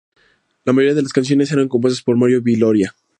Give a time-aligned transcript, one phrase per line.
[0.65, 2.95] La mayoría de las canciones eran compuestas por Mario Viloria.